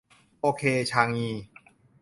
[0.41, 1.29] โอเค ชางงี!